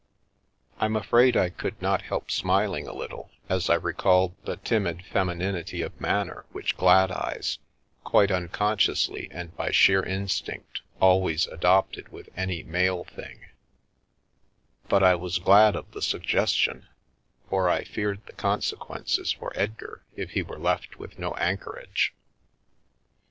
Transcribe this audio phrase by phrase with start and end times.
[0.79, 5.05] I'm afraid I could not help smil ing a little, as I recalled the timid
[5.05, 7.59] femininity of manner which Gladeyes,
[8.03, 13.41] quite unconsciously and by sheer instinct, always adopted with any male thing,
[14.89, 16.87] but I was glad of the suggestion,
[17.47, 22.11] for I feared the consequences for Edgar if he were left with no anchorage.